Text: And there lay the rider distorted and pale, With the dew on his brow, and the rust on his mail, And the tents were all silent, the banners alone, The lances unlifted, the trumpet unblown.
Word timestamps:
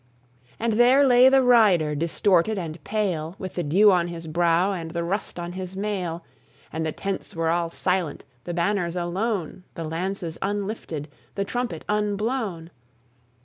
And 0.59 0.73
there 0.73 1.05
lay 1.05 1.29
the 1.29 1.43
rider 1.43 1.93
distorted 1.93 2.57
and 2.57 2.83
pale, 2.83 3.35
With 3.37 3.53
the 3.53 3.61
dew 3.61 3.91
on 3.91 4.07
his 4.07 4.25
brow, 4.25 4.73
and 4.73 4.89
the 4.89 5.03
rust 5.03 5.39
on 5.39 5.51
his 5.51 5.75
mail, 5.75 6.25
And 6.73 6.83
the 6.83 6.91
tents 6.91 7.35
were 7.35 7.49
all 7.49 7.69
silent, 7.69 8.25
the 8.45 8.53
banners 8.55 8.95
alone, 8.95 9.63
The 9.75 9.83
lances 9.83 10.39
unlifted, 10.41 11.07
the 11.35 11.45
trumpet 11.45 11.85
unblown. 11.87 12.71